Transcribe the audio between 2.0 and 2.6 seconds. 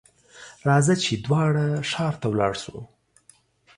ته ولاړ